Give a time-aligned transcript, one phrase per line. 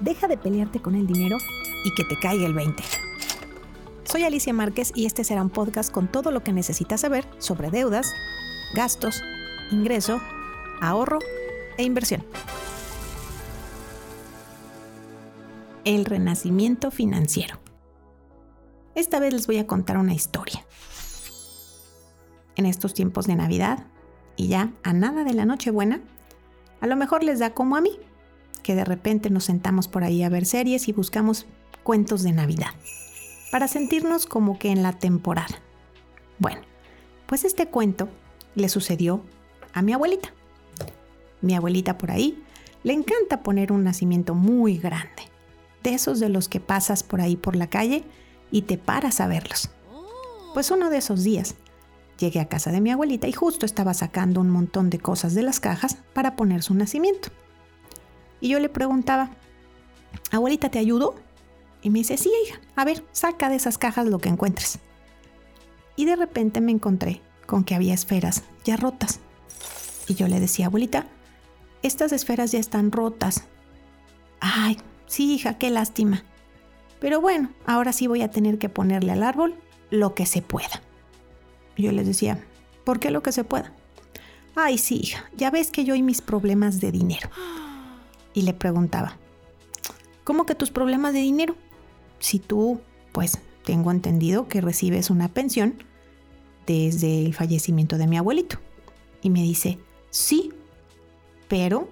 [0.00, 1.36] deja de pelearte con el dinero
[1.84, 2.82] y que te caiga el 20.
[4.04, 7.70] Soy Alicia Márquez y este será un podcast con todo lo que necesitas saber sobre
[7.70, 8.12] deudas,
[8.74, 9.22] gastos,
[9.70, 10.20] ingreso,
[10.80, 11.18] ahorro
[11.76, 12.24] e inversión.
[15.84, 17.58] El renacimiento financiero.
[18.94, 20.64] Esta vez les voy a contar una historia.
[22.56, 23.86] En estos tiempos de Navidad
[24.36, 26.00] y ya a nada de la Nochebuena,
[26.80, 27.98] a lo mejor les da como a mí,
[28.64, 31.46] que de repente nos sentamos por ahí a ver series y buscamos
[31.84, 32.70] cuentos de Navidad,
[33.52, 35.60] para sentirnos como que en la temporada.
[36.40, 36.62] Bueno,
[37.26, 38.08] pues este cuento
[38.56, 39.22] le sucedió
[39.72, 40.30] a mi abuelita.
[41.42, 42.42] Mi abuelita por ahí
[42.82, 45.30] le encanta poner un nacimiento muy grande,
[45.84, 48.02] de esos de los que pasas por ahí por la calle
[48.50, 49.70] y te paras a verlos.
[50.54, 51.54] Pues uno de esos días
[52.18, 55.42] llegué a casa de mi abuelita y justo estaba sacando un montón de cosas de
[55.42, 57.28] las cajas para poner su nacimiento.
[58.44, 59.30] Y yo le preguntaba,
[60.30, 61.14] abuelita, ¿te ayudo?
[61.80, 64.80] Y me dice, sí, hija, a ver, saca de esas cajas lo que encuentres.
[65.96, 69.20] Y de repente me encontré con que había esferas ya rotas.
[70.08, 71.06] Y yo le decía, abuelita,
[71.82, 73.44] estas esferas ya están rotas.
[74.40, 76.22] Ay, sí, hija, qué lástima.
[77.00, 79.54] Pero bueno, ahora sí voy a tener que ponerle al árbol
[79.88, 80.82] lo que se pueda.
[81.78, 82.44] Yo les decía,
[82.84, 83.72] ¿por qué lo que se pueda?
[84.54, 87.30] Ay, sí, hija, ya ves que yo y mis problemas de dinero.
[88.34, 89.16] Y le preguntaba,
[90.24, 91.56] ¿cómo que tus problemas de dinero?
[92.18, 92.80] Si tú,
[93.12, 95.74] pues, tengo entendido que recibes una pensión
[96.66, 98.58] desde el fallecimiento de mi abuelito.
[99.22, 99.78] Y me dice,
[100.10, 100.52] sí,
[101.48, 101.88] pero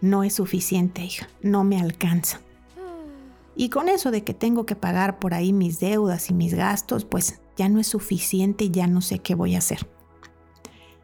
[0.00, 2.40] no es suficiente, hija, no me alcanza.
[3.56, 7.04] Y con eso de que tengo que pagar por ahí mis deudas y mis gastos,
[7.04, 9.86] pues ya no es suficiente y ya no sé qué voy a hacer.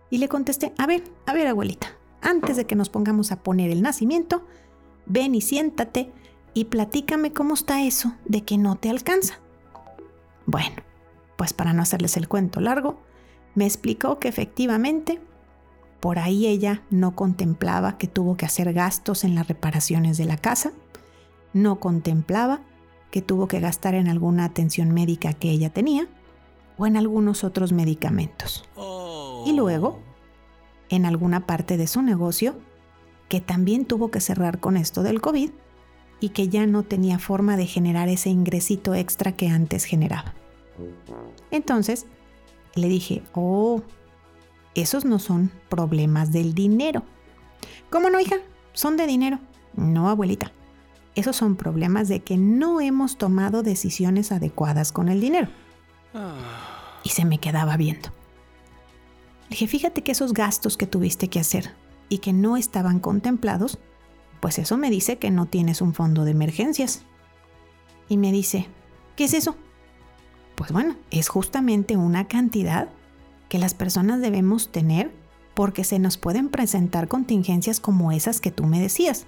[0.09, 1.89] Y le contesté, a ver, a ver abuelita,
[2.23, 4.47] antes de que nos pongamos a poner el nacimiento,
[5.07, 6.13] ven y siéntate
[6.55, 9.41] y platícame cómo está eso de que no te alcanza.
[10.47, 10.77] Bueno,
[11.37, 13.01] pues para no hacerles el cuento largo,
[13.55, 15.21] me explicó que efectivamente
[16.01, 20.37] por ahí ella no contemplaba que tuvo que hacer gastos en las reparaciones de la
[20.37, 20.73] casa,
[21.53, 22.61] no contemplaba
[23.11, 26.07] que tuvo que gastar en alguna atención médica que ella tenía
[26.77, 28.69] o en algunos otros medicamentos.
[29.47, 30.01] Y luego,
[30.89, 32.57] en alguna parte de su negocio,
[33.29, 35.51] que también tuvo que cerrar con esto del COVID
[36.21, 40.35] y que ya no tenía forma de generar ese ingresito extra que antes generaba.
[41.51, 42.07] Entonces,
[42.75, 43.83] le dije, oh,
[44.75, 47.03] esos no son problemas del dinero.
[47.91, 48.37] ¿Cómo no, hija?
[48.73, 49.39] Son de dinero.
[49.75, 50.53] No, abuelita.
[51.15, 55.49] Esos son problemas de que no hemos tomado decisiones adecuadas con el dinero.
[57.03, 58.11] Y se me quedaba viendo.
[59.45, 61.75] Le dije, fíjate que esos gastos que tuviste que hacer
[62.09, 63.79] y que no estaban contemplados,
[64.41, 67.03] pues eso me dice que no tienes un fondo de emergencias.
[68.09, 68.69] Y me dice,
[69.17, 69.57] ¿qué es eso?
[70.55, 72.89] Pues bueno, es justamente una cantidad
[73.49, 75.13] que las personas debemos tener
[75.55, 79.27] porque se nos pueden presentar contingencias como esas que tú me decías.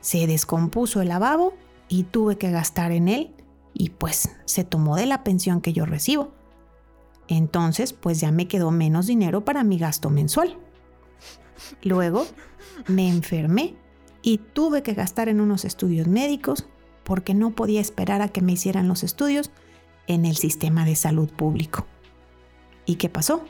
[0.00, 1.54] Se descompuso el lavabo
[1.88, 3.34] y tuve que gastar en él
[3.74, 6.32] y pues se tomó de la pensión que yo recibo.
[7.28, 10.56] Entonces pues ya me quedó menos dinero para mi gasto mensual.
[11.82, 12.26] Luego
[12.86, 13.74] me enfermé
[14.22, 16.66] y tuve que gastar en unos estudios médicos
[17.04, 19.50] porque no podía esperar a que me hicieran los estudios
[20.06, 21.86] en el sistema de salud público.
[22.86, 23.44] ¿Y qué pasó?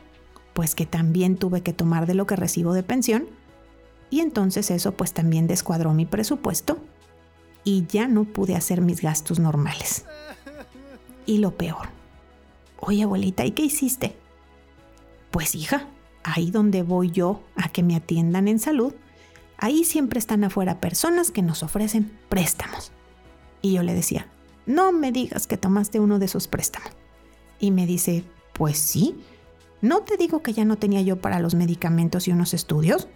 [0.53, 3.29] Pues que también tuve que tomar de lo que recibo de pensión
[4.11, 6.79] y entonces eso pues también descuadró mi presupuesto
[7.65, 10.05] y ya no pude hacer mis gastos normales.
[11.27, 11.89] Y lo peor,
[12.79, 14.17] oye abuelita, ¿y qué hiciste?
[15.31, 15.87] Pues hija,
[16.23, 18.95] ahí donde voy yo a que me atiendan en salud,
[19.59, 22.93] ahí siempre están afuera personas que nos ofrecen préstamos.
[23.63, 24.29] Y yo le decía,
[24.67, 26.93] no me digas que tomaste uno de esos préstamos.
[27.59, 29.17] Y me dice, pues sí,
[29.81, 33.09] ¿no te digo que ya no tenía yo para los medicamentos y unos estudios?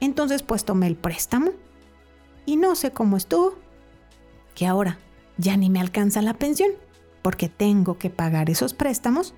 [0.00, 1.52] Entonces pues tomé el préstamo
[2.46, 3.54] y no sé cómo estuvo,
[4.54, 4.98] que ahora
[5.38, 6.70] ya ni me alcanza la pensión
[7.22, 9.34] porque tengo que pagar esos préstamos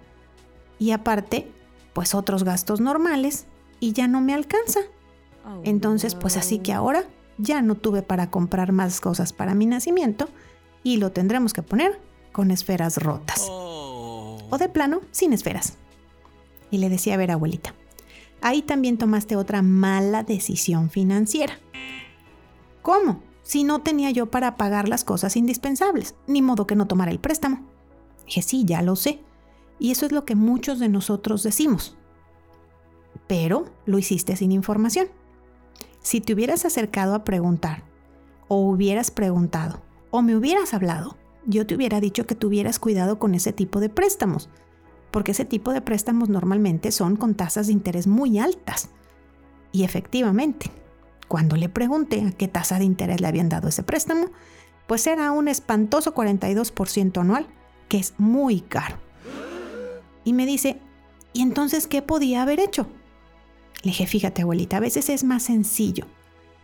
[0.78, 1.52] y aparte
[1.96, 3.46] pues otros gastos normales
[3.80, 4.80] y ya no me alcanza.
[5.46, 7.04] Oh, Entonces pues así que ahora
[7.38, 10.28] ya no tuve para comprar más cosas para mi nacimiento
[10.82, 11.98] y lo tendremos que poner
[12.32, 13.46] con esferas rotas.
[13.48, 14.36] Oh.
[14.50, 15.78] O de plano, sin esferas.
[16.70, 17.72] Y le decía, a ver, abuelita,
[18.42, 21.58] ahí también tomaste otra mala decisión financiera.
[22.82, 23.22] ¿Cómo?
[23.42, 27.20] Si no tenía yo para pagar las cosas indispensables, ni modo que no tomara el
[27.20, 27.64] préstamo.
[28.26, 29.20] Dije, sí, ya lo sé.
[29.78, 31.96] Y eso es lo que muchos de nosotros decimos.
[33.26, 35.08] Pero lo hiciste sin información.
[36.00, 37.82] Si te hubieras acercado a preguntar,
[38.48, 43.34] o hubieras preguntado o me hubieras hablado, yo te hubiera dicho que tuvieras cuidado con
[43.34, 44.48] ese tipo de préstamos,
[45.10, 48.90] porque ese tipo de préstamos normalmente son con tasas de interés muy altas.
[49.72, 50.70] Y efectivamente,
[51.28, 54.30] cuando le pregunté a qué tasa de interés le habían dado ese préstamo,
[54.86, 57.46] pues era un espantoso 42% anual,
[57.88, 58.96] que es muy caro.
[60.26, 60.80] Y me dice,
[61.32, 62.88] ¿y entonces qué podía haber hecho?
[63.82, 66.04] Le dije, fíjate abuelita, a veces es más sencillo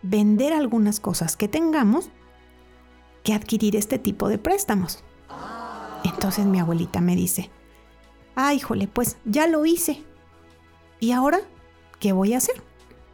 [0.02, 2.10] vender algunas cosas que tengamos
[3.22, 5.04] que adquirir este tipo de préstamos.
[6.02, 7.50] Entonces mi abuelita me dice,
[8.34, 10.02] ay, híjole, pues ya lo hice.
[10.98, 11.38] ¿Y ahora
[12.00, 12.60] qué voy a hacer?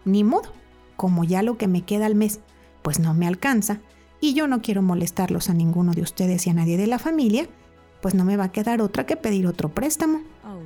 [0.06, 0.50] Ni modo,
[0.96, 2.40] como ya lo que me queda al mes,
[2.80, 3.82] pues no me alcanza,
[4.18, 7.46] y yo no quiero molestarlos a ninguno de ustedes y a nadie de la familia,
[8.00, 10.22] pues no me va a quedar otra que pedir otro préstamo.
[10.44, 10.60] Oh,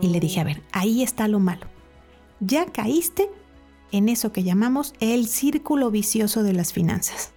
[0.00, 1.66] y le dije, a ver, ahí está lo malo.
[2.40, 3.28] Ya caíste
[3.90, 7.32] en eso que llamamos el círculo vicioso de las finanzas.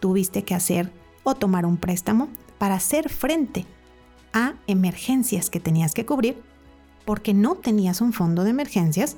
[0.00, 0.92] Tuviste que hacer
[1.22, 3.66] o tomar un préstamo para hacer frente
[4.32, 6.42] a emergencias que tenías que cubrir
[7.04, 9.16] porque no tenías un fondo de emergencias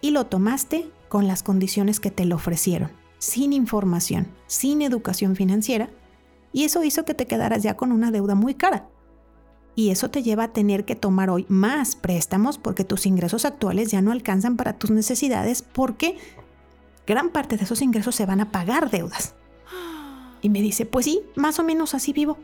[0.00, 5.90] y lo tomaste con las condiciones que te lo ofrecieron, sin información, sin educación financiera,
[6.54, 8.88] y eso hizo que te quedaras ya con una deuda muy cara.
[9.74, 13.90] Y eso te lleva a tener que tomar hoy más préstamos porque tus ingresos actuales
[13.90, 16.16] ya no alcanzan para tus necesidades porque
[17.08, 19.34] gran parte de esos ingresos se van a pagar deudas.
[20.42, 22.38] Y me dice, pues sí, más o menos así vivo.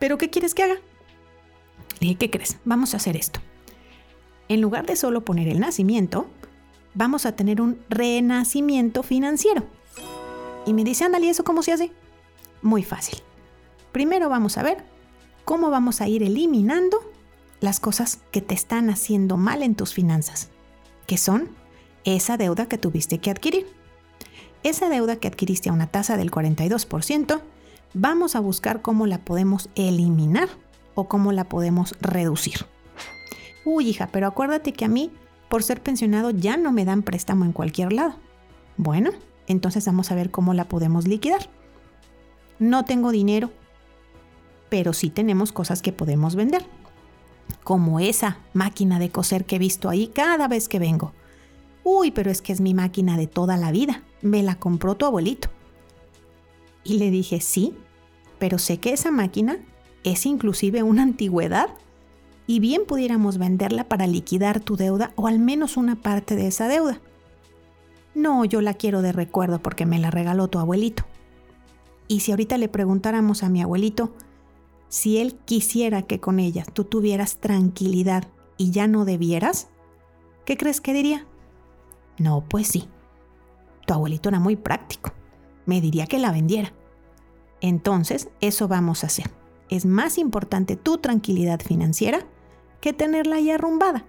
[0.00, 0.74] ¿Pero qué quieres que haga?
[2.00, 2.58] Le dije, ¿qué crees?
[2.64, 3.38] Vamos a hacer esto.
[4.48, 6.26] En lugar de solo poner el nacimiento,
[6.94, 9.68] vamos a tener un renacimiento financiero.
[10.66, 11.92] Y me dice, ándale, ¿eso cómo se hace?
[12.60, 13.22] Muy fácil.
[13.92, 14.84] Primero vamos a ver
[15.44, 16.98] cómo vamos a ir eliminando
[17.60, 20.50] las cosas que te están haciendo mal en tus finanzas,
[21.06, 21.48] que son
[22.04, 23.66] esa deuda que tuviste que adquirir.
[24.62, 27.40] Esa deuda que adquiriste a una tasa del 42%,
[27.94, 30.48] vamos a buscar cómo la podemos eliminar
[30.94, 32.66] o cómo la podemos reducir.
[33.64, 35.10] Uy, hija, pero acuérdate que a mí,
[35.48, 38.16] por ser pensionado, ya no me dan préstamo en cualquier lado.
[38.76, 39.10] Bueno,
[39.46, 41.48] entonces vamos a ver cómo la podemos liquidar.
[42.58, 43.50] No tengo dinero,
[44.68, 46.66] pero sí tenemos cosas que podemos vender.
[47.62, 51.12] Como esa máquina de coser que he visto ahí cada vez que vengo.
[51.84, 54.02] Uy, pero es que es mi máquina de toda la vida.
[54.20, 55.48] Me la compró tu abuelito.
[56.82, 57.74] Y le dije, sí,
[58.38, 59.58] pero sé que esa máquina
[60.04, 61.68] es inclusive una antigüedad
[62.46, 66.68] y bien pudiéramos venderla para liquidar tu deuda o al menos una parte de esa
[66.68, 67.00] deuda.
[68.14, 71.04] No, yo la quiero de recuerdo porque me la regaló tu abuelito.
[72.08, 74.14] Y si ahorita le preguntáramos a mi abuelito
[74.88, 79.68] si él quisiera que con ella tú tuvieras tranquilidad y ya no debieras,
[80.44, 81.26] ¿qué crees que diría?
[82.18, 82.88] No, pues sí.
[83.86, 85.12] Tu abuelito era muy práctico.
[85.66, 86.72] Me diría que la vendiera.
[87.60, 89.30] Entonces, eso vamos a hacer
[89.68, 92.20] es más importante tu tranquilidad financiera
[92.80, 94.04] que tenerla ahí arrumbada.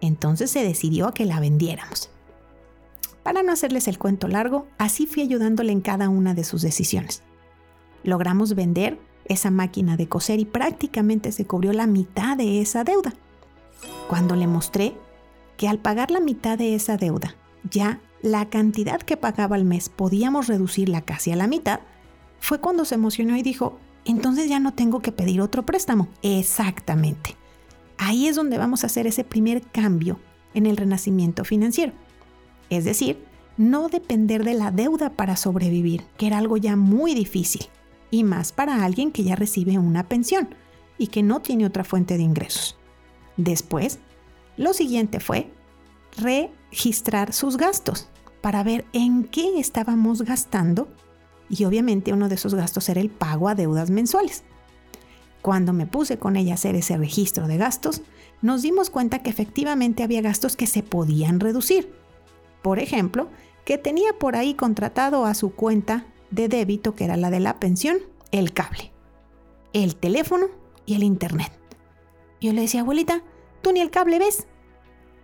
[0.00, 2.10] Entonces se decidió a que la vendiéramos.
[3.22, 7.22] Para no hacerles el cuento largo, así fui ayudándole en cada una de sus decisiones.
[8.02, 13.14] Logramos vender esa máquina de coser y prácticamente se cubrió la mitad de esa deuda.
[14.08, 14.94] Cuando le mostré
[15.56, 17.36] que al pagar la mitad de esa deuda,
[17.70, 21.80] ya la cantidad que pagaba al mes podíamos reducirla casi a la mitad,
[22.40, 26.08] fue cuando se emocionó y dijo, entonces ya no tengo que pedir otro préstamo.
[26.22, 27.36] Exactamente.
[27.96, 30.18] Ahí es donde vamos a hacer ese primer cambio
[30.52, 31.92] en el renacimiento financiero.
[32.70, 33.24] Es decir,
[33.56, 37.66] no depender de la deuda para sobrevivir, que era algo ya muy difícil,
[38.14, 40.54] y más para alguien que ya recibe una pensión
[40.98, 42.76] y que no tiene otra fuente de ingresos.
[43.36, 43.98] Después,
[44.56, 45.50] lo siguiente fue
[46.16, 48.08] registrar sus gastos
[48.40, 50.88] para ver en qué estábamos gastando
[51.48, 54.44] y obviamente uno de esos gastos era el pago a deudas mensuales.
[55.42, 58.02] Cuando me puse con ella a hacer ese registro de gastos,
[58.40, 61.92] nos dimos cuenta que efectivamente había gastos que se podían reducir.
[62.62, 63.28] Por ejemplo,
[63.64, 67.58] que tenía por ahí contratado a su cuenta de débito, que era la de la
[67.60, 67.98] pensión,
[68.30, 68.92] el cable,
[69.72, 70.46] el teléfono
[70.86, 71.52] y el internet.
[72.40, 73.22] Yo le decía, abuelita,
[73.62, 74.46] ¿tú ni el cable ves?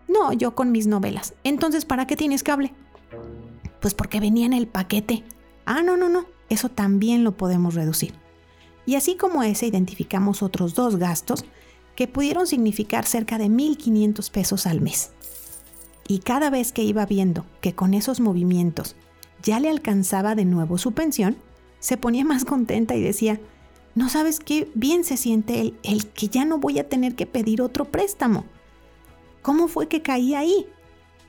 [0.08, 1.34] No, yo con mis novelas.
[1.44, 2.72] Entonces, ¿para qué tienes cable?
[3.80, 5.24] Pues porque venía en el paquete.
[5.66, 8.14] Ah, no, no, no, eso también lo podemos reducir.
[8.86, 11.44] Y así como ese, identificamos otros dos gastos
[11.94, 15.12] que pudieron significar cerca de 1.500 pesos al mes.
[16.08, 18.96] Y cada vez que iba viendo que con esos movimientos
[19.42, 21.36] ya le alcanzaba de nuevo su pensión,
[21.78, 23.40] se ponía más contenta y decía,
[23.94, 27.26] no sabes qué bien se siente el, el que ya no voy a tener que
[27.26, 28.44] pedir otro préstamo.
[29.42, 30.66] ¿Cómo fue que caí ahí?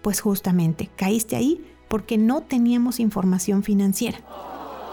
[0.02, 4.20] Pues justamente, caíste ahí porque no teníamos información financiera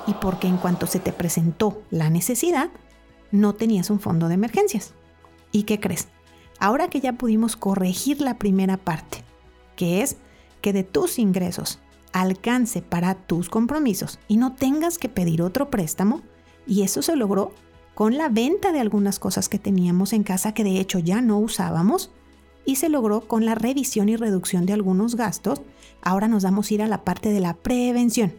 [0.07, 2.71] y porque en cuanto se te presentó la necesidad,
[3.31, 4.95] no tenías un fondo de emergencias.
[5.53, 6.09] ¿Y qué crees?
[6.59, 9.23] Ahora que ya pudimos corregir la primera parte,
[9.77, 10.17] que es
[10.61, 11.79] que de tus ingresos
[12.13, 16.23] alcance para tus compromisos y no tengas que pedir otro préstamo,
[16.67, 17.53] y eso se logró
[17.95, 21.39] con la venta de algunas cosas que teníamos en casa que de hecho ya no
[21.39, 22.11] usábamos,
[22.65, 25.63] y se logró con la revisión y reducción de algunos gastos,
[26.03, 28.35] ahora nos vamos a ir a la parte de la prevención.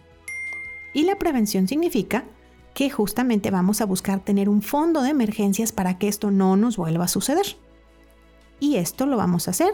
[0.93, 2.25] Y la prevención significa
[2.73, 6.77] que justamente vamos a buscar tener un fondo de emergencias para que esto no nos
[6.77, 7.57] vuelva a suceder.
[8.59, 9.71] Y esto lo vamos a hacer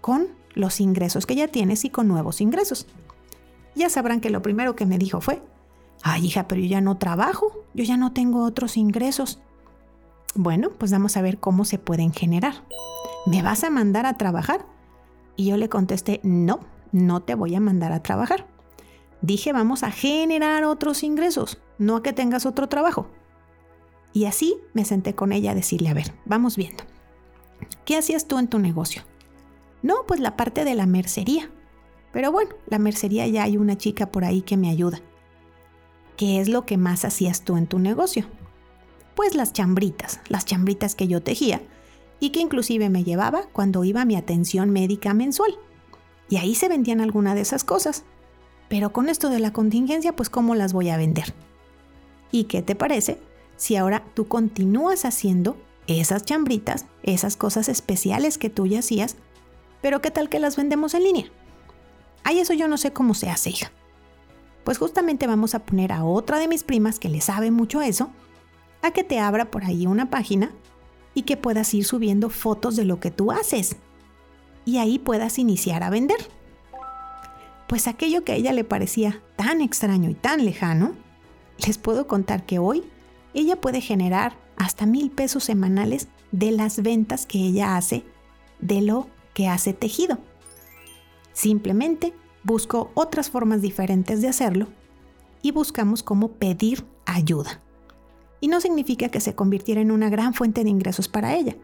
[0.00, 2.86] con los ingresos que ya tienes y con nuevos ingresos.
[3.74, 5.42] Ya sabrán que lo primero que me dijo fue,
[6.02, 9.40] ay hija, pero yo ya no trabajo, yo ya no tengo otros ingresos.
[10.34, 12.64] Bueno, pues vamos a ver cómo se pueden generar.
[13.26, 14.66] ¿Me vas a mandar a trabajar?
[15.36, 16.60] Y yo le contesté, no,
[16.92, 18.46] no te voy a mandar a trabajar.
[19.22, 23.08] Dije, vamos a generar otros ingresos, no a que tengas otro trabajo.
[24.12, 26.84] Y así me senté con ella a decirle, a ver, vamos viendo.
[27.84, 29.02] ¿Qué hacías tú en tu negocio?
[29.82, 31.50] No, pues la parte de la mercería.
[32.12, 35.00] Pero bueno, la mercería ya hay una chica por ahí que me ayuda.
[36.16, 38.26] ¿Qué es lo que más hacías tú en tu negocio?
[39.14, 41.62] Pues las chambritas, las chambritas que yo tejía
[42.20, 45.58] y que inclusive me llevaba cuando iba a mi atención médica mensual.
[46.28, 48.04] Y ahí se vendían algunas de esas cosas.
[48.68, 51.34] Pero con esto de la contingencia, pues ¿cómo las voy a vender?
[52.30, 53.18] ¿Y qué te parece
[53.56, 59.16] si ahora tú continúas haciendo esas chambritas, esas cosas especiales que tú ya hacías,
[59.82, 61.32] pero qué tal que las vendemos en línea?
[62.24, 63.72] Ay, eso yo no sé cómo se hace, hija.
[64.64, 68.10] Pues justamente vamos a poner a otra de mis primas que le sabe mucho eso,
[68.82, 70.50] a que te abra por ahí una página
[71.14, 73.76] y que puedas ir subiendo fotos de lo que tú haces.
[74.64, 76.18] Y ahí puedas iniciar a vender.
[77.66, 80.92] Pues aquello que a ella le parecía tan extraño y tan lejano,
[81.66, 82.84] les puedo contar que hoy
[83.32, 88.04] ella puede generar hasta mil pesos semanales de las ventas que ella hace
[88.60, 90.18] de lo que hace tejido.
[91.40, 92.12] Simplemente
[92.44, 94.66] busco otras formas diferentes de hacerlo
[95.40, 97.62] y buscamos cómo pedir ayuda
[98.42, 101.56] y no significa que se convirtiera en una gran fuente de ingresos para ella.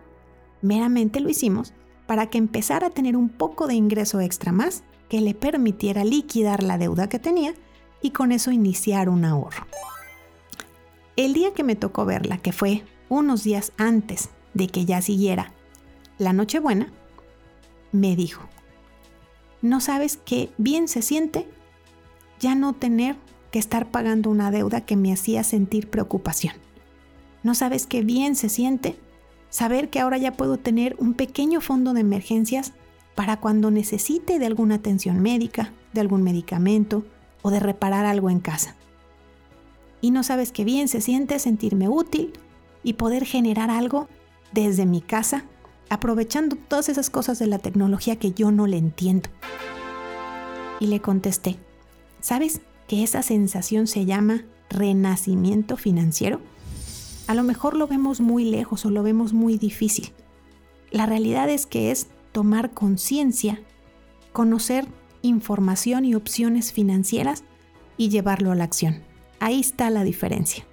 [0.62, 1.75] Meramente lo hicimos
[2.06, 6.62] para que empezara a tener un poco de ingreso extra más que le permitiera liquidar
[6.62, 7.52] la deuda que tenía
[8.00, 9.66] y con eso iniciar un ahorro.
[11.16, 15.52] El día que me tocó verla, que fue unos días antes de que ya siguiera
[16.16, 16.95] la Nochebuena,
[17.92, 18.49] me dijo,
[19.63, 21.49] ¿no sabes qué bien se siente
[22.41, 23.17] ya no tener
[23.51, 26.55] que estar pagando una deuda que me hacía sentir preocupación?
[27.43, 28.99] No sabes qué bien se siente
[29.51, 32.73] saber que ahora ya puedo tener un pequeño fondo de emergencias
[33.15, 37.05] para cuando necesite de alguna atención médica, de algún medicamento
[37.43, 38.77] o de reparar algo en casa.
[40.01, 42.35] Y no sabes qué bien se siente sentirme útil
[42.83, 44.09] y poder generar algo
[44.53, 45.45] desde mi casa,
[45.88, 49.28] aprovechando todas esas cosas de la tecnología que yo no le entiendo.
[50.81, 51.57] Y le contesté,
[52.21, 56.40] ¿sabes que esa sensación se llama renacimiento financiero?
[57.26, 60.12] a lo mejor lo vemos muy lejos o lo vemos muy difícil.
[60.90, 63.61] La realidad es que es tomar conciencia,
[64.33, 64.87] conocer
[65.23, 67.43] información y opciones financieras
[67.97, 69.02] y llevarlo a la acción.
[69.40, 70.64] Ahí está la diferencia.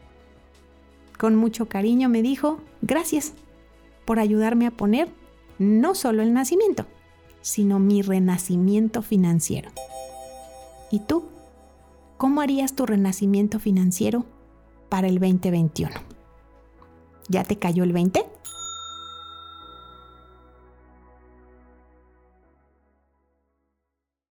[1.17, 3.34] Con mucho cariño me dijo, gracias
[4.05, 5.10] por ayudarme a poner
[5.60, 6.86] no solo el nacimiento,
[7.41, 9.72] sino mi renacimiento financiero.
[10.91, 11.25] ¿Y tú?
[12.17, 14.25] ¿Cómo harías tu renacimiento financiero
[14.89, 15.93] para el 2021?
[17.29, 18.25] ¿Ya te cayó el 20?